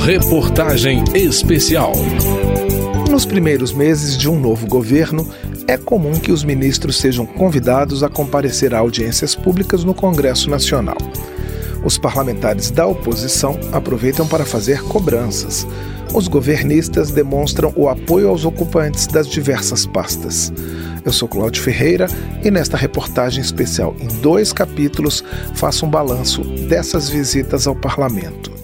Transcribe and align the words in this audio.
Reportagem 0.00 1.04
Especial. 1.14 1.92
Nos 3.10 3.26
primeiros 3.26 3.72
meses 3.72 4.16
de 4.16 4.28
um 4.28 4.40
novo 4.40 4.66
governo, 4.66 5.28
é 5.66 5.76
comum 5.76 6.12
que 6.12 6.32
os 6.32 6.42
ministros 6.44 6.96
sejam 6.96 7.26
convidados 7.26 8.02
a 8.02 8.08
comparecer 8.08 8.74
a 8.74 8.78
audiências 8.78 9.34
públicas 9.34 9.84
no 9.84 9.92
Congresso 9.92 10.48
Nacional. 10.48 10.96
Os 11.84 11.98
parlamentares 11.98 12.70
da 12.70 12.86
oposição 12.86 13.58
aproveitam 13.70 14.26
para 14.26 14.46
fazer 14.46 14.82
cobranças. 14.84 15.66
Os 16.14 16.26
governistas 16.26 17.10
demonstram 17.10 17.72
o 17.76 17.88
apoio 17.88 18.28
aos 18.28 18.46
ocupantes 18.46 19.06
das 19.06 19.28
diversas 19.28 19.84
pastas. 19.84 20.50
Eu 21.04 21.12
sou 21.12 21.28
Cláudio 21.28 21.62
Ferreira 21.62 22.06
e 22.42 22.50
nesta 22.50 22.76
reportagem 22.76 23.42
especial 23.42 23.94
em 24.00 24.08
dois 24.20 24.52
capítulos 24.52 25.22
faço 25.54 25.84
um 25.84 25.90
balanço 25.90 26.42
dessas 26.66 27.10
visitas 27.10 27.66
ao 27.66 27.74
parlamento. 27.74 28.57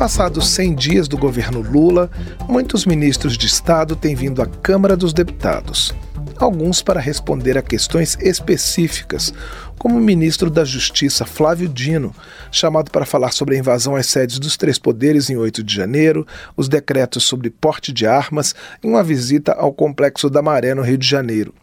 Passados 0.00 0.48
100 0.48 0.74
dias 0.76 1.08
do 1.08 1.18
governo 1.18 1.60
Lula, 1.60 2.10
muitos 2.48 2.86
ministros 2.86 3.36
de 3.36 3.46
Estado 3.46 3.94
têm 3.94 4.14
vindo 4.14 4.40
à 4.40 4.46
Câmara 4.46 4.96
dos 4.96 5.12
Deputados. 5.12 5.94
Alguns 6.40 6.80
para 6.80 6.98
responder 6.98 7.58
a 7.58 7.62
questões 7.62 8.16
específicas, 8.18 9.30
como 9.78 9.98
o 9.98 10.00
ministro 10.00 10.50
da 10.50 10.64
Justiça 10.64 11.26
Flávio 11.26 11.68
Dino, 11.68 12.14
chamado 12.50 12.90
para 12.90 13.04
falar 13.04 13.30
sobre 13.30 13.56
a 13.56 13.58
invasão 13.58 13.94
às 13.94 14.06
sedes 14.06 14.38
dos 14.38 14.56
três 14.56 14.78
poderes 14.78 15.28
em 15.28 15.36
8 15.36 15.62
de 15.62 15.74
janeiro, 15.74 16.26
os 16.56 16.66
decretos 16.66 17.24
sobre 17.24 17.50
porte 17.50 17.92
de 17.92 18.06
armas 18.06 18.54
e 18.82 18.86
uma 18.86 19.02
visita 19.02 19.52
ao 19.52 19.70
Complexo 19.72 20.30
da 20.30 20.40
Maré, 20.40 20.74
no 20.74 20.82
Rio 20.82 20.96
de 20.96 21.06
Janeiro. 21.06 21.54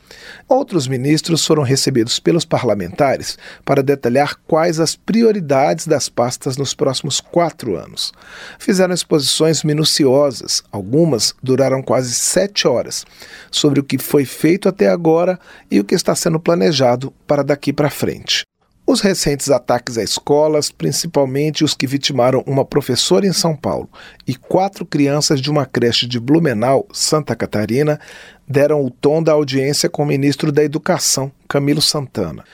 Outros 0.48 0.88
ministros 0.88 1.46
foram 1.46 1.64
recebidos 1.64 2.20
pelos 2.20 2.46
parlamentares 2.46 3.38
para 3.66 3.84
detalhar 3.84 4.36
quais 4.48 4.80
as 4.80 4.96
prioridades 4.96 5.86
das 5.86 6.10
pastas 6.10 6.58
nos 6.58 6.74
próximos 6.74 7.20
quatro 7.20 7.76
anos. 7.76 8.14
Fizeram 8.58 8.94
exposições 8.94 9.64
minuciosas, 9.64 10.64
algumas 10.72 11.36
duraram 11.44 11.84
quase 11.84 12.14
sete 12.16 12.68
horas, 12.68 13.06
sobre 13.52 13.80
o 13.80 13.84
que 13.84 13.98
foi 13.98 14.26
feito 14.26 14.67
até 14.68 14.90
agora 14.90 15.40
e 15.70 15.80
o 15.80 15.84
que 15.84 15.96
está 15.96 16.16
sendo 16.16 16.40
planejado 16.40 17.14
para 17.26 17.44
daqui 17.44 17.72
para 17.72 17.90
frente 17.90 18.18
frente. 18.18 18.46
Os 18.86 19.02
recentes 19.02 19.50
ataques 19.50 19.98
a 19.98 20.04
escolas, 20.04 20.72
principalmente 20.72 21.66
os 21.66 21.74
que 21.74 21.86
vitimaram 21.86 22.42
uma 22.48 22.64
professora 22.64 23.28
em 23.28 23.34
São 23.34 23.54
Paulo 23.54 23.90
e 24.26 24.34
quatro 24.34 24.86
crianças 24.86 25.42
de 25.42 25.52
uma 25.52 25.66
creche 25.66 26.08
de 26.08 26.18
Blumenau, 26.18 26.88
Santa 26.94 27.36
Catarina, 27.36 28.00
deram 28.48 28.82
o 28.82 28.90
tom 28.90 29.22
da 29.22 29.34
audiência 29.34 29.90
com 29.90 30.04
o 30.04 30.06
ministro 30.06 30.54
da 30.54 30.64
Educação, 30.64 31.30
Camilo 31.50 31.82
Santana. 31.82 32.46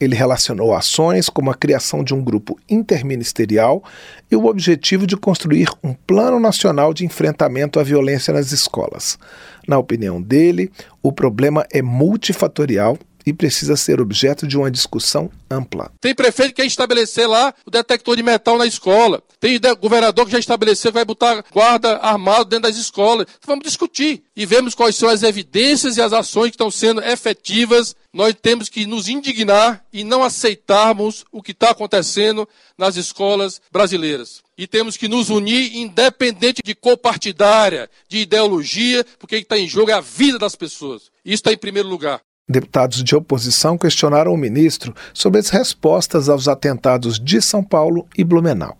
Ele 0.00 0.14
relacionou 0.14 0.74
ações 0.74 1.28
como 1.28 1.50
a 1.50 1.54
criação 1.54 2.04
de 2.04 2.14
um 2.14 2.22
grupo 2.22 2.58
interministerial 2.68 3.82
e 4.30 4.36
o 4.36 4.46
objetivo 4.46 5.06
de 5.06 5.16
construir 5.16 5.68
um 5.82 5.92
plano 5.92 6.38
nacional 6.38 6.94
de 6.94 7.04
enfrentamento 7.04 7.80
à 7.80 7.82
violência 7.82 8.32
nas 8.32 8.52
escolas. 8.52 9.18
Na 9.66 9.78
opinião 9.78 10.22
dele, 10.22 10.70
o 11.02 11.12
problema 11.12 11.66
é 11.72 11.82
multifatorial 11.82 12.96
e 13.28 13.32
precisa 13.32 13.76
ser 13.76 14.00
objeto 14.00 14.46
de 14.46 14.56
uma 14.56 14.70
discussão 14.70 15.30
ampla. 15.50 15.92
Tem 16.00 16.14
prefeito 16.14 16.50
que 16.50 16.62
quer 16.62 16.66
estabelecer 16.66 17.28
lá 17.28 17.54
o 17.66 17.70
detector 17.70 18.16
de 18.16 18.22
metal 18.22 18.56
na 18.56 18.66
escola. 18.66 19.22
Tem 19.38 19.60
governador 19.80 20.24
que 20.26 20.32
já 20.32 20.38
estabeleceu 20.38 20.90
que 20.90 20.96
vai 20.96 21.04
botar 21.04 21.44
guarda 21.52 21.98
armado 21.98 22.46
dentro 22.46 22.68
das 22.68 22.76
escolas. 22.76 23.26
Vamos 23.46 23.64
discutir 23.64 24.22
e 24.34 24.46
vemos 24.46 24.74
quais 24.74 24.96
são 24.96 25.08
as 25.08 25.22
evidências 25.22 25.96
e 25.96 26.02
as 26.02 26.12
ações 26.12 26.50
que 26.50 26.54
estão 26.54 26.70
sendo 26.70 27.02
efetivas. 27.02 27.94
Nós 28.12 28.34
temos 28.40 28.68
que 28.68 28.86
nos 28.86 29.08
indignar 29.08 29.84
e 29.92 30.02
não 30.02 30.22
aceitarmos 30.22 31.24
o 31.30 31.42
que 31.42 31.52
está 31.52 31.70
acontecendo 31.70 32.48
nas 32.76 32.96
escolas 32.96 33.60
brasileiras. 33.70 34.42
E 34.56 34.66
temos 34.66 34.96
que 34.96 35.06
nos 35.06 35.30
unir, 35.30 35.76
independente 35.76 36.62
de 36.64 36.74
cor 36.74 36.96
partidária, 36.96 37.88
de 38.08 38.18
ideologia, 38.18 39.06
porque 39.18 39.36
está 39.36 39.56
em 39.56 39.68
jogo 39.68 39.90
é 39.90 39.94
a 39.94 40.00
vida 40.00 40.36
das 40.36 40.56
pessoas. 40.56 41.02
Isso 41.24 41.34
está 41.34 41.52
em 41.52 41.58
primeiro 41.58 41.88
lugar. 41.88 42.20
Deputados 42.48 43.04
de 43.04 43.14
oposição 43.14 43.76
questionaram 43.76 44.32
o 44.32 44.36
ministro 44.36 44.94
sobre 45.12 45.38
as 45.38 45.50
respostas 45.50 46.30
aos 46.30 46.48
atentados 46.48 47.20
de 47.20 47.42
São 47.42 47.62
Paulo 47.62 48.06
e 48.16 48.24
Blumenau. 48.24 48.76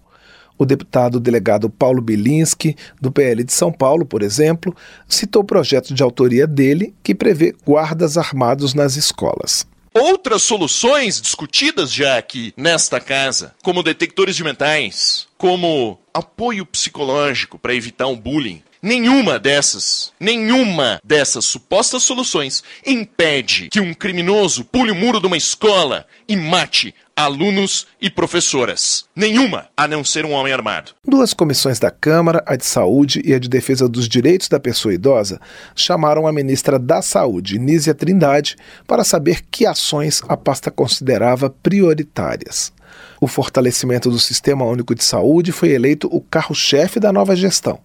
O 0.56 0.64
deputado 0.64 1.20
delegado 1.20 1.68
Paulo 1.68 2.00
Bilinski, 2.00 2.74
do 3.00 3.12
PL 3.12 3.44
de 3.44 3.52
São 3.52 3.70
Paulo, 3.70 4.06
por 4.06 4.22
exemplo, 4.22 4.74
citou 5.06 5.42
o 5.42 5.46
projeto 5.46 5.92
de 5.94 6.02
autoria 6.02 6.46
dele 6.46 6.94
que 7.02 7.14
prevê 7.14 7.54
guardas 7.64 8.16
armados 8.16 8.72
nas 8.72 8.96
escolas. 8.96 9.66
Outras 9.94 10.42
soluções 10.42 11.20
discutidas 11.20 11.92
já 11.92 12.18
aqui 12.18 12.52
nesta 12.56 12.98
casa, 12.98 13.54
como 13.62 13.82
detectores 13.82 14.34
de 14.34 14.42
metais, 14.42 15.27
como 15.38 15.98
apoio 16.12 16.66
psicológico 16.66 17.58
para 17.58 17.74
evitar 17.74 18.08
um 18.08 18.16
bullying, 18.16 18.62
Nenhuma 18.80 19.40
dessas, 19.40 20.12
nenhuma 20.20 21.00
dessas 21.02 21.44
supostas 21.44 22.04
soluções 22.04 22.62
impede 22.86 23.68
que 23.70 23.80
um 23.80 23.92
criminoso 23.92 24.64
pule 24.64 24.92
o 24.92 24.94
muro 24.94 25.18
de 25.18 25.26
uma 25.26 25.36
escola 25.36 26.06
e 26.28 26.36
mate 26.36 26.94
alunos 27.16 27.88
e 28.00 28.08
professoras. 28.08 29.06
Nenhuma, 29.16 29.66
a 29.76 29.88
não 29.88 30.04
ser 30.04 30.24
um 30.24 30.30
homem 30.30 30.52
armado. 30.52 30.92
Duas 31.04 31.34
comissões 31.34 31.80
da 31.80 31.90
Câmara, 31.90 32.44
a 32.46 32.54
de 32.54 32.64
Saúde 32.64 33.20
e 33.24 33.34
a 33.34 33.40
de 33.40 33.48
Defesa 33.48 33.88
dos 33.88 34.08
Direitos 34.08 34.48
da 34.48 34.60
Pessoa 34.60 34.94
Idosa, 34.94 35.40
chamaram 35.74 36.28
a 36.28 36.32
ministra 36.32 36.78
da 36.78 37.02
Saúde, 37.02 37.58
Nízia 37.58 37.94
Trindade, 37.94 38.54
para 38.86 39.02
saber 39.02 39.42
que 39.50 39.66
ações 39.66 40.22
a 40.28 40.36
pasta 40.36 40.70
considerava 40.70 41.50
prioritárias. 41.50 42.72
O 43.20 43.26
fortalecimento 43.26 44.10
do 44.10 44.18
Sistema 44.18 44.64
Único 44.64 44.94
de 44.94 45.02
Saúde 45.02 45.50
foi 45.50 45.70
eleito 45.70 46.08
o 46.10 46.20
carro-chefe 46.20 47.00
da 47.00 47.12
nova 47.12 47.34
gestão, 47.34 47.78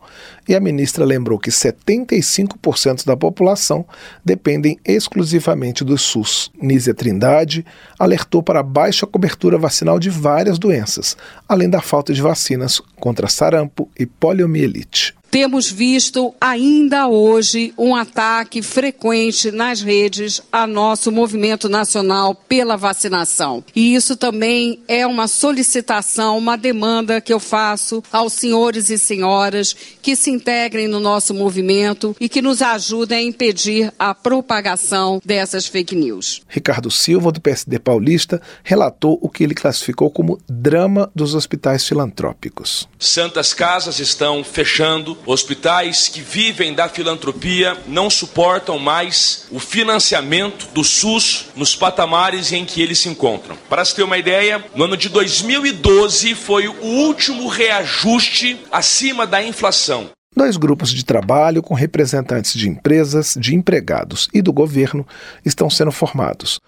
e 0.47 0.55
a 0.55 0.59
ministra 0.59 1.03
lembrou 1.05 1.39
que 1.39 1.49
75% 1.49 3.05
da 3.05 3.17
população 3.17 3.85
dependem 4.23 4.77
exclusivamente 4.85 5.83
do 5.83 5.97
SUS. 5.97 6.51
Nízia 6.61 6.93
Trindade 6.93 7.65
alertou 7.97 8.43
para 8.43 8.59
a 8.59 8.63
baixa 8.63 9.07
cobertura 9.07 9.57
vacinal 9.57 9.97
de 9.97 10.09
várias 10.09 10.59
doenças, 10.59 11.17
além 11.49 11.69
da 11.69 11.81
falta 11.81 12.13
de 12.13 12.21
vacinas 12.21 12.79
contra 12.99 13.27
sarampo 13.27 13.89
e 13.97 14.05
poliomielite 14.05 15.15
temos 15.33 15.67
visto 15.67 16.31
ainda 16.39 17.07
hoje 17.07 17.73
um 17.75 17.95
ataque 17.95 18.61
frequente 18.61 19.49
nas 19.49 19.81
redes 19.81 20.43
a 20.51 20.67
nosso 20.67 21.11
movimento 21.11 21.67
nacional 21.67 22.35
pela 22.35 22.77
vacinação. 22.77 23.63
E 23.75 23.95
isso 23.95 24.15
também 24.15 24.83
é 24.87 25.07
uma 25.07 25.27
solicitação, 25.27 26.37
uma 26.37 26.55
demanda 26.55 27.19
que 27.19 27.33
eu 27.33 27.39
faço 27.39 28.03
aos 28.11 28.33
senhores 28.33 28.91
e 28.91 28.99
senhoras 28.99 29.75
que 30.03 30.15
se 30.15 30.29
integrem 30.29 30.87
no 30.87 30.99
nosso 30.99 31.33
movimento 31.33 32.15
e 32.19 32.29
que 32.29 32.39
nos 32.39 32.61
ajudem 32.61 33.17
a 33.17 33.23
impedir 33.23 33.91
a 33.97 34.13
propagação 34.13 35.19
dessas 35.25 35.65
fake 35.65 35.95
news. 35.95 36.43
Ricardo 36.47 36.91
Silva, 36.91 37.31
do 37.31 37.41
PSD 37.41 37.79
paulista, 37.79 38.39
relatou 38.63 39.17
o 39.19 39.27
que 39.27 39.43
ele 39.43 39.55
classificou 39.55 40.11
como 40.11 40.39
drama 40.47 41.11
dos 41.15 41.33
hospitais 41.33 41.87
filantrópicos. 41.87 42.87
Santas 42.99 43.51
casas 43.51 43.97
estão 43.97 44.43
fechando 44.43 45.22
Hospitais 45.25 46.09
que 46.09 46.21
vivem 46.21 46.73
da 46.73 46.89
filantropia 46.89 47.77
não 47.87 48.09
suportam 48.09 48.77
mais 48.77 49.47
o 49.51 49.59
financiamento 49.59 50.67
do 50.73 50.83
SUS 50.83 51.47
nos 51.55 51.75
patamares 51.75 52.51
em 52.51 52.65
que 52.65 52.81
eles 52.81 52.99
se 52.99 53.09
encontram. 53.09 53.57
Para 53.69 53.85
se 53.85 53.95
ter 53.95 54.03
uma 54.03 54.17
ideia, 54.17 54.63
no 54.75 54.83
ano 54.83 54.97
de 54.97 55.07
2012 55.09 56.35
foi 56.35 56.67
o 56.67 56.83
último 56.83 57.47
reajuste 57.47 58.59
acima 58.71 59.25
da 59.25 59.41
inflação. 59.41 60.09
Dois 60.35 60.57
grupos 60.57 60.91
de 60.91 61.05
trabalho 61.05 61.61
com 61.61 61.75
representantes 61.75 62.53
de 62.53 62.67
empresas, 62.67 63.35
de 63.39 63.55
empregados 63.55 64.27
e 64.33 64.41
do 64.41 64.51
governo 64.51 65.07
estão 65.45 65.69
sendo 65.69 65.91
formados 65.91 66.59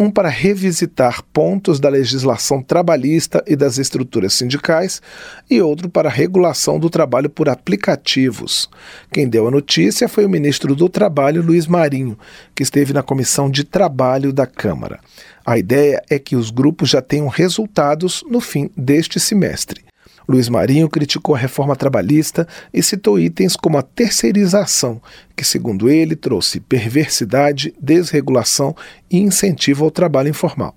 um 0.00 0.10
para 0.10 0.30
revisitar 0.30 1.22
pontos 1.30 1.78
da 1.78 1.90
legislação 1.90 2.62
trabalhista 2.62 3.44
e 3.46 3.54
das 3.54 3.76
estruturas 3.76 4.32
sindicais, 4.32 5.02
e 5.50 5.60
outro 5.60 5.90
para 5.90 6.08
regulação 6.08 6.80
do 6.80 6.88
trabalho 6.88 7.28
por 7.28 7.50
aplicativos. 7.50 8.70
Quem 9.12 9.28
deu 9.28 9.46
a 9.46 9.50
notícia 9.50 10.08
foi 10.08 10.24
o 10.24 10.28
ministro 10.28 10.74
do 10.74 10.88
Trabalho, 10.88 11.42
Luiz 11.42 11.66
Marinho, 11.66 12.18
que 12.54 12.62
esteve 12.62 12.94
na 12.94 13.02
Comissão 13.02 13.50
de 13.50 13.62
Trabalho 13.62 14.32
da 14.32 14.46
Câmara. 14.46 15.00
A 15.44 15.58
ideia 15.58 16.02
é 16.08 16.18
que 16.18 16.34
os 16.34 16.50
grupos 16.50 16.88
já 16.88 17.02
tenham 17.02 17.28
resultados 17.28 18.24
no 18.26 18.40
fim 18.40 18.70
deste 18.74 19.20
semestre. 19.20 19.89
Luiz 20.28 20.48
Marinho 20.48 20.88
criticou 20.88 21.34
a 21.34 21.38
reforma 21.38 21.74
trabalhista 21.74 22.46
e 22.72 22.82
citou 22.82 23.18
itens 23.18 23.56
como 23.56 23.78
a 23.78 23.82
terceirização, 23.82 25.00
que, 25.36 25.44
segundo 25.44 25.88
ele, 25.88 26.14
trouxe 26.14 26.60
perversidade, 26.60 27.74
desregulação 27.80 28.74
e 29.10 29.18
incentivo 29.18 29.84
ao 29.84 29.90
trabalho 29.90 30.28
informal. 30.28 30.74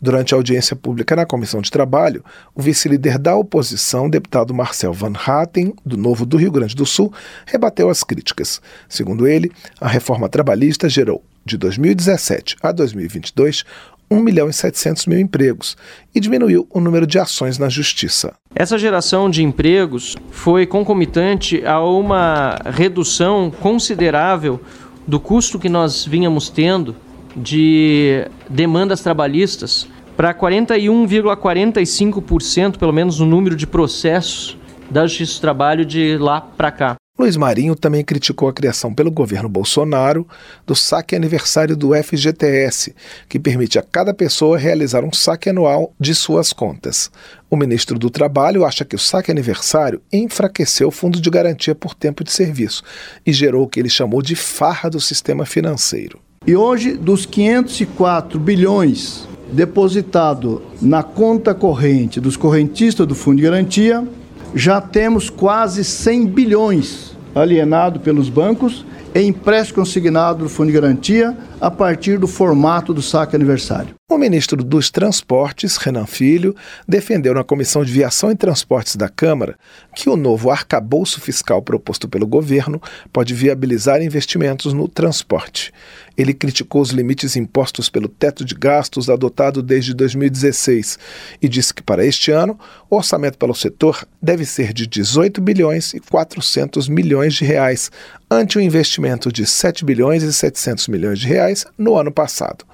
Durante 0.00 0.34
a 0.34 0.36
audiência 0.36 0.76
pública 0.76 1.16
na 1.16 1.24
Comissão 1.24 1.62
de 1.62 1.70
Trabalho, 1.70 2.22
o 2.54 2.60
vice-líder 2.60 3.18
da 3.18 3.34
oposição, 3.34 4.10
deputado 4.10 4.52
Marcel 4.52 4.92
Van 4.92 5.14
Hatten, 5.14 5.74
do 5.84 5.96
Novo 5.96 6.26
do 6.26 6.36
Rio 6.36 6.52
Grande 6.52 6.76
do 6.76 6.84
Sul, 6.84 7.12
rebateu 7.46 7.88
as 7.88 8.04
críticas. 8.04 8.60
Segundo 8.88 9.26
ele, 9.26 9.50
a 9.80 9.88
reforma 9.88 10.28
trabalhista 10.28 10.86
gerou, 10.88 11.24
de 11.46 11.56
2017 11.56 12.56
a 12.60 12.72
2022, 12.72 13.64
1 14.10 14.20
milhão 14.20 14.48
e 14.48 14.52
700 14.52 15.06
mil 15.06 15.18
empregos 15.18 15.76
e 16.14 16.20
diminuiu 16.20 16.66
o 16.70 16.80
número 16.80 17.06
de 17.06 17.18
ações 17.18 17.58
na 17.58 17.68
justiça. 17.68 18.34
Essa 18.54 18.78
geração 18.78 19.28
de 19.28 19.42
empregos 19.42 20.16
foi 20.30 20.66
concomitante 20.66 21.64
a 21.66 21.80
uma 21.80 22.56
redução 22.64 23.50
considerável 23.50 24.60
do 25.06 25.20
custo 25.20 25.58
que 25.58 25.68
nós 25.68 26.04
vínhamos 26.04 26.48
tendo 26.48 26.96
de 27.36 28.26
demandas 28.48 29.00
trabalhistas 29.00 29.86
para 30.16 30.32
41,45%, 30.32 32.78
pelo 32.78 32.92
menos, 32.92 33.20
no 33.20 33.26
número 33.26 33.54
de 33.54 33.66
processos 33.66 34.56
da 34.90 35.06
Justiça 35.06 35.38
do 35.38 35.42
Trabalho 35.42 35.84
de 35.84 36.16
lá 36.16 36.40
para 36.40 36.70
cá. 36.70 36.96
Luiz 37.18 37.34
Marinho 37.34 37.74
também 37.74 38.04
criticou 38.04 38.46
a 38.46 38.52
criação 38.52 38.92
pelo 38.92 39.10
governo 39.10 39.48
Bolsonaro 39.48 40.28
do 40.66 40.76
saque 40.76 41.16
aniversário 41.16 41.74
do 41.74 41.94
FGTS, 41.94 42.94
que 43.26 43.38
permite 43.38 43.78
a 43.78 43.82
cada 43.82 44.12
pessoa 44.12 44.58
realizar 44.58 45.02
um 45.02 45.10
saque 45.10 45.48
anual 45.48 45.94
de 45.98 46.14
suas 46.14 46.52
contas. 46.52 47.10
O 47.48 47.56
ministro 47.56 47.98
do 47.98 48.10
Trabalho 48.10 48.66
acha 48.66 48.84
que 48.84 48.94
o 48.94 48.98
saque 48.98 49.30
aniversário 49.30 50.02
enfraqueceu 50.12 50.88
o 50.88 50.90
fundo 50.90 51.18
de 51.18 51.30
garantia 51.30 51.74
por 51.74 51.94
tempo 51.94 52.22
de 52.22 52.30
serviço 52.30 52.82
e 53.24 53.32
gerou 53.32 53.64
o 53.64 53.68
que 53.68 53.80
ele 53.80 53.88
chamou 53.88 54.20
de 54.20 54.36
farra 54.36 54.90
do 54.90 55.00
sistema 55.00 55.46
financeiro. 55.46 56.20
E 56.46 56.54
hoje, 56.54 56.98
dos 56.98 57.24
504 57.24 58.38
bilhões 58.38 59.26
depositado 59.50 60.60
na 60.82 61.02
conta 61.02 61.54
corrente 61.54 62.20
dos 62.20 62.36
correntistas 62.36 63.06
do 63.06 63.14
Fundo 63.14 63.38
de 63.38 63.44
Garantia, 63.44 64.06
já 64.54 64.80
temos 64.80 65.30
quase 65.30 65.84
100 65.84 66.26
bilhões 66.26 67.05
alienado 67.36 68.00
pelos 68.00 68.30
bancos 68.30 68.84
em 69.16 69.28
empréstimo 69.28 69.76
consignado 69.76 70.44
do 70.44 70.48
Fundo 70.50 70.66
de 70.66 70.74
Garantia 70.74 71.34
a 71.58 71.70
partir 71.70 72.18
do 72.18 72.26
formato 72.26 72.92
do 72.92 73.00
saque 73.00 73.34
aniversário. 73.34 73.94
O 74.08 74.18
ministro 74.18 74.62
dos 74.62 74.88
Transportes, 74.88 75.78
Renan 75.78 76.06
Filho, 76.06 76.54
defendeu 76.86 77.34
na 77.34 77.42
Comissão 77.42 77.84
de 77.84 77.90
Viação 77.90 78.30
e 78.30 78.36
Transportes 78.36 78.94
da 78.94 79.08
Câmara 79.08 79.58
que 79.96 80.08
o 80.08 80.16
novo 80.16 80.48
arcabouço 80.48 81.20
fiscal 81.20 81.60
proposto 81.60 82.08
pelo 82.08 82.26
governo 82.26 82.80
pode 83.12 83.34
viabilizar 83.34 84.00
investimentos 84.02 84.72
no 84.72 84.86
transporte. 84.86 85.72
Ele 86.16 86.32
criticou 86.32 86.80
os 86.80 86.90
limites 86.90 87.34
impostos 87.36 87.90
pelo 87.90 88.08
teto 88.08 88.44
de 88.44 88.54
gastos 88.54 89.10
adotado 89.10 89.60
desde 89.60 89.92
2016 89.92 90.98
e 91.42 91.48
disse 91.48 91.74
que 91.74 91.82
para 91.82 92.06
este 92.06 92.30
ano 92.30 92.58
o 92.88 92.96
orçamento 92.96 93.36
pelo 93.36 93.54
setor 93.54 94.06
deve 94.22 94.44
ser 94.46 94.72
de 94.72 94.86
18 94.86 95.40
bilhões 95.40 95.94
e 95.94 96.00
400 96.00 96.88
milhões 96.88 97.34
de 97.34 97.44
reais, 97.44 97.90
ante 98.30 98.58
um 98.58 98.60
investimento 98.60 99.30
de 99.30 99.46
7 99.46 99.84
bilhões 99.84 100.22
e 100.22 100.32
700 100.32 100.88
milhões 100.88 101.18
de 101.18 101.26
reais 101.28 101.64
no 101.78 101.96
ano 101.96 102.10
passado 102.10 102.64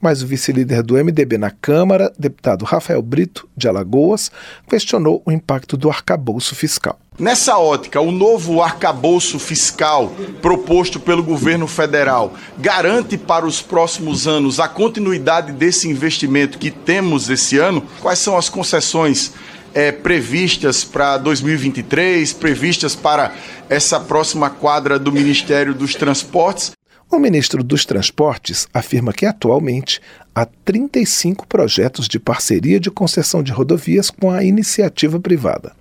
mas 0.00 0.22
o 0.22 0.26
vice-líder 0.26 0.82
do 0.82 0.94
MDB 0.94 1.38
na 1.38 1.50
Câmara, 1.50 2.12
deputado 2.18 2.64
Rafael 2.64 3.02
Brito, 3.02 3.48
de 3.56 3.68
Alagoas, 3.68 4.30
questionou 4.68 5.22
o 5.24 5.32
impacto 5.32 5.76
do 5.76 5.88
arcabouço 5.88 6.54
fiscal. 6.54 6.98
Nessa 7.18 7.56
ótica, 7.56 7.98
o 8.00 8.12
novo 8.12 8.60
arcabouço 8.60 9.38
fiscal 9.38 10.12
proposto 10.42 11.00
pelo 11.00 11.22
governo 11.22 11.66
federal 11.66 12.34
garante 12.58 13.16
para 13.16 13.46
os 13.46 13.62
próximos 13.62 14.26
anos 14.28 14.60
a 14.60 14.68
continuidade 14.68 15.52
desse 15.52 15.88
investimento 15.88 16.58
que 16.58 16.70
temos 16.70 17.30
esse 17.30 17.56
ano? 17.56 17.82
Quais 18.00 18.18
são 18.18 18.36
as 18.36 18.50
concessões 18.50 19.32
é, 19.76 19.92
previstas 19.92 20.84
para 20.84 21.18
2023, 21.18 22.32
previstas 22.32 22.96
para 22.96 23.34
essa 23.68 24.00
próxima 24.00 24.48
quadra 24.48 24.98
do 24.98 25.12
Ministério 25.12 25.74
dos 25.74 25.94
Transportes? 25.94 26.72
O 27.12 27.18
ministro 27.18 27.62
dos 27.62 27.84
Transportes 27.84 28.66
afirma 28.72 29.12
que 29.12 29.26
atualmente 29.26 30.00
há 30.34 30.46
35 30.46 31.46
projetos 31.46 32.08
de 32.08 32.18
parceria 32.18 32.80
de 32.80 32.90
concessão 32.90 33.42
de 33.42 33.52
rodovias 33.52 34.08
com 34.08 34.30
a 34.30 34.42
iniciativa 34.42 35.20
privada. 35.20 35.72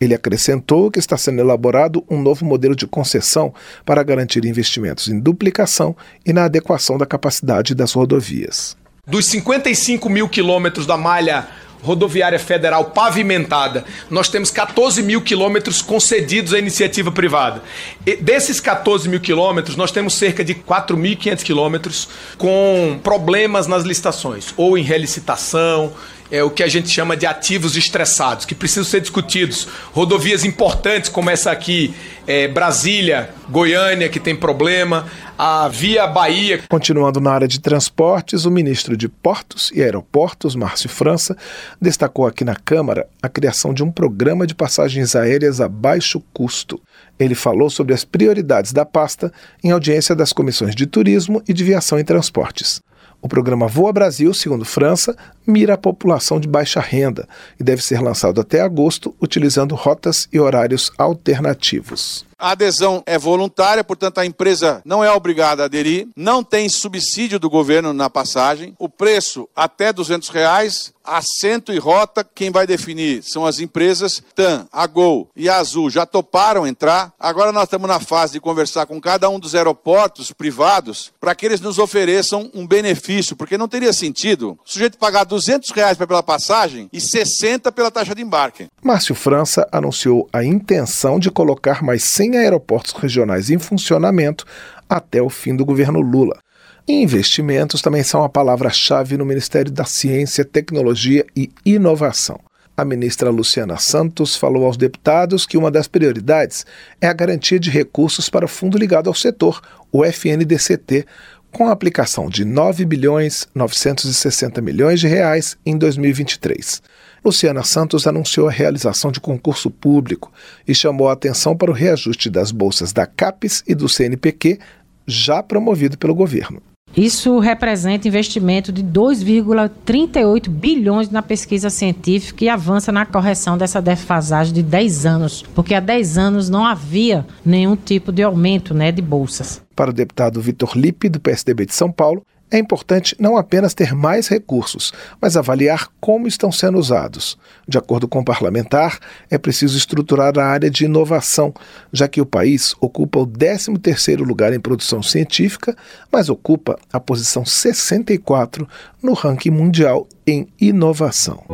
Ele 0.00 0.14
acrescentou 0.14 0.90
que 0.90 0.98
está 0.98 1.16
sendo 1.16 1.40
elaborado 1.40 2.04
um 2.10 2.20
novo 2.20 2.44
modelo 2.44 2.74
de 2.74 2.88
concessão 2.88 3.54
para 3.86 4.02
garantir 4.02 4.44
investimentos 4.44 5.06
em 5.06 5.18
duplicação 5.18 5.96
e 6.26 6.32
na 6.32 6.46
adequação 6.46 6.98
da 6.98 7.06
capacidade 7.06 7.72
das 7.72 7.92
rodovias. 7.92 8.76
Dos 9.06 9.26
55 9.26 10.10
mil 10.10 10.28
quilômetros 10.28 10.86
da 10.86 10.96
malha 10.96 11.48
rodoviária 11.82 12.38
federal 12.38 12.86
pavimentada, 12.86 13.84
nós 14.10 14.28
temos 14.28 14.50
14 14.50 15.02
mil 15.02 15.20
quilômetros 15.20 15.82
concedidos 15.82 16.52
à 16.52 16.58
iniciativa 16.58 17.10
privada. 17.10 17.62
E 18.06 18.16
desses 18.16 18.60
14 18.60 19.08
mil 19.08 19.20
quilômetros, 19.20 19.76
nós 19.76 19.90
temos 19.90 20.14
cerca 20.14 20.44
de 20.44 20.54
4.500 20.54 21.42
quilômetros 21.42 22.08
com 22.36 22.98
problemas 23.02 23.66
nas 23.66 23.84
licitações, 23.84 24.52
ou 24.56 24.76
em 24.76 24.82
relicitação, 24.82 25.92
é 26.30 26.42
o 26.42 26.50
que 26.50 26.62
a 26.62 26.68
gente 26.68 26.88
chama 26.88 27.16
de 27.16 27.26
ativos 27.26 27.76
estressados, 27.76 28.44
que 28.44 28.54
precisam 28.54 28.84
ser 28.84 29.00
discutidos. 29.00 29.66
Rodovias 29.92 30.44
importantes, 30.44 31.08
como 31.08 31.30
essa 31.30 31.50
aqui, 31.50 31.94
é, 32.26 32.46
Brasília, 32.48 33.30
Goiânia, 33.48 34.08
que 34.08 34.20
tem 34.20 34.36
problema, 34.36 35.06
a 35.38 35.68
Via 35.68 36.06
Bahia. 36.06 36.60
Continuando 36.68 37.20
na 37.20 37.32
área 37.32 37.48
de 37.48 37.60
transportes, 37.60 38.44
o 38.44 38.50
ministro 38.50 38.96
de 38.96 39.08
Portos 39.08 39.70
e 39.74 39.82
Aeroportos, 39.82 40.54
Márcio 40.54 40.88
França, 40.88 41.36
destacou 41.80 42.26
aqui 42.26 42.44
na 42.44 42.56
Câmara 42.56 43.06
a 43.22 43.28
criação 43.28 43.72
de 43.72 43.82
um 43.82 43.90
programa 43.90 44.46
de 44.46 44.54
passagens 44.54 45.16
aéreas 45.16 45.60
a 45.60 45.68
baixo 45.68 46.22
custo. 46.32 46.80
Ele 47.18 47.34
falou 47.34 47.70
sobre 47.70 47.94
as 47.94 48.04
prioridades 48.04 48.72
da 48.72 48.84
pasta 48.84 49.32
em 49.62 49.70
audiência 49.70 50.14
das 50.14 50.32
comissões 50.32 50.74
de 50.74 50.86
Turismo 50.86 51.42
e 51.48 51.52
de 51.52 51.64
Viação 51.64 51.98
e 51.98 52.04
Transportes. 52.04 52.80
O 53.20 53.28
programa 53.28 53.66
Voa 53.66 53.92
Brasil, 53.92 54.32
segundo 54.32 54.64
França, 54.64 55.16
mira 55.46 55.74
a 55.74 55.78
população 55.78 56.38
de 56.38 56.46
baixa 56.46 56.80
renda 56.80 57.28
e 57.58 57.64
deve 57.64 57.82
ser 57.82 58.00
lançado 58.00 58.40
até 58.40 58.60
agosto, 58.60 59.14
utilizando 59.20 59.74
rotas 59.74 60.28
e 60.32 60.38
horários 60.38 60.92
alternativos. 60.96 62.27
A 62.38 62.52
adesão 62.52 63.02
é 63.04 63.18
voluntária, 63.18 63.82
portanto 63.82 64.18
a 64.18 64.24
empresa 64.24 64.80
não 64.84 65.02
é 65.02 65.10
obrigada 65.10 65.62
a 65.62 65.64
aderir, 65.64 66.06
não 66.14 66.44
tem 66.44 66.68
subsídio 66.68 67.36
do 67.36 67.50
governo 67.50 67.92
na 67.92 68.08
passagem, 68.08 68.76
o 68.78 68.88
preço 68.88 69.48
até 69.56 69.92
200 69.92 70.28
reais, 70.28 70.92
assento 71.04 71.72
e 71.72 71.78
rota, 71.78 72.22
quem 72.22 72.50
vai 72.50 72.66
definir 72.66 73.22
são 73.24 73.44
as 73.44 73.58
empresas. 73.58 74.22
TAM, 74.36 74.68
a 74.70 74.86
Gol 74.86 75.28
e 75.34 75.48
a 75.48 75.56
Azul 75.56 75.90
já 75.90 76.06
toparam 76.06 76.66
entrar, 76.66 77.12
agora 77.18 77.50
nós 77.50 77.64
estamos 77.64 77.88
na 77.88 77.98
fase 77.98 78.34
de 78.34 78.40
conversar 78.40 78.86
com 78.86 79.00
cada 79.00 79.28
um 79.28 79.40
dos 79.40 79.54
aeroportos 79.54 80.30
privados 80.30 81.10
para 81.18 81.34
que 81.34 81.44
eles 81.44 81.60
nos 81.60 81.78
ofereçam 81.78 82.50
um 82.54 82.66
benefício, 82.66 83.34
porque 83.34 83.58
não 83.58 83.66
teria 83.66 83.92
sentido 83.92 84.58
o 84.64 84.70
sujeito 84.70 84.98
pagar 84.98 85.24
200 85.24 85.70
reais 85.70 85.96
pela 85.96 86.22
passagem 86.22 86.88
e 86.92 87.00
60 87.00 87.72
pela 87.72 87.90
taxa 87.90 88.14
de 88.14 88.22
embarque. 88.22 88.66
Márcio 88.80 89.14
França 89.14 89.66
anunciou 89.72 90.28
a 90.32 90.44
intenção 90.44 91.18
de 91.18 91.30
colocar 91.30 91.82
mais 91.82 92.04
100 92.04 92.27
100 92.28 92.38
aeroportos 92.38 92.92
regionais 92.92 93.50
em 93.50 93.58
funcionamento 93.58 94.44
até 94.88 95.22
o 95.22 95.30
fim 95.30 95.56
do 95.56 95.64
governo 95.64 96.00
Lula. 96.00 96.38
investimentos 96.86 97.82
também 97.82 98.02
são 98.02 98.22
a 98.22 98.28
palavra-chave 98.28 99.16
no 99.16 99.24
Ministério 99.24 99.70
da 99.70 99.84
Ciência, 99.84 100.44
Tecnologia 100.44 101.24
e 101.36 101.50
Inovação. 101.64 102.40
A 102.76 102.84
ministra 102.84 103.28
Luciana 103.28 103.76
Santos 103.76 104.36
falou 104.36 104.64
aos 104.64 104.76
deputados 104.76 105.44
que 105.44 105.58
uma 105.58 105.70
das 105.70 105.88
prioridades 105.88 106.64
é 107.00 107.08
a 107.08 107.12
garantia 107.12 107.58
de 107.58 107.70
recursos 107.70 108.30
para 108.30 108.44
o 108.44 108.48
fundo 108.48 108.78
ligado 108.78 109.08
ao 109.08 109.14
setor, 109.14 109.60
o 109.90 110.04
FNDCT, 110.04 111.04
com 111.50 111.66
a 111.66 111.72
aplicação 111.72 112.28
de 112.28 112.44
9 112.44 112.84
bilhões 112.84 113.48
960 113.54 114.60
milhões 114.60 115.00
de 115.00 115.08
reais 115.08 115.56
em 115.66 115.76
2023. 115.76 116.82
Luciana 117.24 117.62
Santos 117.62 118.06
anunciou 118.06 118.48
a 118.48 118.52
realização 118.52 119.10
de 119.10 119.20
concurso 119.20 119.70
público 119.70 120.32
e 120.66 120.74
chamou 120.74 121.08
a 121.08 121.12
atenção 121.12 121.56
para 121.56 121.70
o 121.70 121.74
reajuste 121.74 122.30
das 122.30 122.50
bolsas 122.50 122.92
da 122.92 123.06
CAPES 123.06 123.62
e 123.66 123.74
do 123.74 123.88
CNPq, 123.88 124.58
já 125.06 125.42
promovido 125.42 125.96
pelo 125.96 126.14
governo. 126.14 126.62
Isso 126.96 127.38
representa 127.38 128.08
investimento 128.08 128.72
de 128.72 128.82
2,38 128.82 130.48
bilhões 130.48 131.10
na 131.10 131.22
pesquisa 131.22 131.70
científica 131.70 132.44
e 132.44 132.48
avança 132.48 132.90
na 132.90 133.04
correção 133.04 133.58
dessa 133.58 133.80
defasagem 133.80 134.54
de 134.54 134.62
10 134.62 135.06
anos, 135.06 135.44
porque 135.54 135.74
há 135.74 135.80
10 135.80 136.18
anos 136.18 136.48
não 136.48 136.64
havia 136.64 137.26
nenhum 137.44 137.76
tipo 137.76 138.10
de 138.10 138.22
aumento 138.22 138.72
né, 138.74 138.90
de 138.90 139.02
bolsas. 139.02 139.62
Para 139.76 139.90
o 139.90 139.92
deputado 139.92 140.40
Vitor 140.40 140.76
Lippe, 140.76 141.08
do 141.08 141.20
PSDB 141.20 141.66
de 141.66 141.74
São 141.74 141.92
Paulo, 141.92 142.24
é 142.50 142.58
importante 142.58 143.14
não 143.18 143.36
apenas 143.36 143.74
ter 143.74 143.94
mais 143.94 144.28
recursos, 144.28 144.92
mas 145.20 145.36
avaliar 145.36 145.88
como 146.00 146.26
estão 146.26 146.50
sendo 146.50 146.78
usados. 146.78 147.38
De 147.66 147.76
acordo 147.76 148.08
com 148.08 148.20
o 148.20 148.24
parlamentar, 148.24 148.98
é 149.30 149.36
preciso 149.36 149.76
estruturar 149.76 150.38
a 150.38 150.44
área 150.44 150.70
de 150.70 150.84
inovação, 150.84 151.52
já 151.92 152.08
que 152.08 152.20
o 152.20 152.26
país 152.26 152.74
ocupa 152.80 153.18
o 153.18 153.26
13º 153.26 154.24
lugar 154.24 154.52
em 154.52 154.60
produção 154.60 155.02
científica, 155.02 155.76
mas 156.10 156.28
ocupa 156.28 156.78
a 156.92 156.98
posição 156.98 157.44
64 157.44 158.68
no 159.02 159.12
ranking 159.12 159.50
mundial 159.50 160.06
em 160.26 160.48
inovação. 160.60 161.44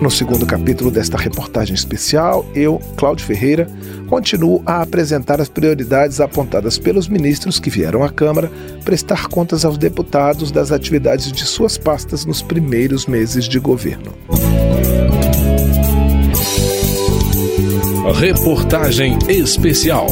No 0.00 0.10
segundo 0.10 0.46
capítulo 0.46 0.90
desta 0.90 1.18
reportagem 1.18 1.74
especial, 1.74 2.46
eu, 2.54 2.80
Cláudio 2.96 3.26
Ferreira, 3.26 3.66
continuo 4.08 4.62
a 4.64 4.80
apresentar 4.80 5.42
as 5.42 5.48
prioridades 5.50 6.20
apontadas 6.20 6.78
pelos 6.78 7.06
ministros 7.06 7.60
que 7.60 7.68
vieram 7.68 8.02
à 8.02 8.08
Câmara 8.08 8.50
prestar 8.82 9.28
contas 9.28 9.62
aos 9.62 9.76
deputados 9.76 10.50
das 10.50 10.72
atividades 10.72 11.30
de 11.30 11.44
suas 11.44 11.76
pastas 11.76 12.24
nos 12.24 12.40
primeiros 12.40 13.06
meses 13.06 13.46
de 13.46 13.58
governo. 13.58 14.14
Reportagem 18.14 19.18
especial. 19.28 20.06